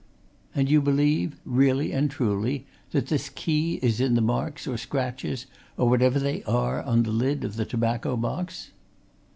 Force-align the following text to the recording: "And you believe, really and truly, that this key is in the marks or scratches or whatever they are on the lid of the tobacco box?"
"And 0.55 0.67
you 0.67 0.81
believe, 0.81 1.39
really 1.45 1.91
and 1.91 2.09
truly, 2.09 2.65
that 2.89 3.05
this 3.05 3.29
key 3.29 3.75
is 3.83 4.01
in 4.01 4.15
the 4.15 4.21
marks 4.21 4.65
or 4.65 4.75
scratches 4.75 5.45
or 5.77 5.87
whatever 5.89 6.17
they 6.17 6.41
are 6.45 6.81
on 6.81 7.03
the 7.03 7.11
lid 7.11 7.43
of 7.43 7.55
the 7.55 7.65
tobacco 7.65 8.17
box?" 8.17 8.71